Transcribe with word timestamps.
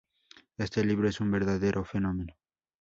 Este 0.57 0.83
libro 0.83 1.07
es 1.07 1.21
un 1.21 1.29
verdadero 1.29 1.85
fenómeno. 1.85 2.33